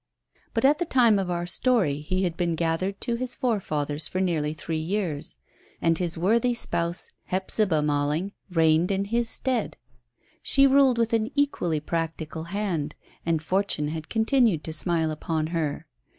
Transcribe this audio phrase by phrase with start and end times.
[0.55, 4.19] But at the time of our story he had been gathered to his forefathers for
[4.19, 5.37] nearly three years,
[5.79, 9.77] and his worthy spouse, Hephzibah Malling, reigned in his stead.
[10.41, 12.95] She ruled with an equally practical hand,
[13.27, 15.85] and fortune had continued to smile upon her.